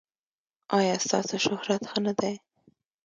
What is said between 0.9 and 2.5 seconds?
ستاسو شهرت ښه نه دی؟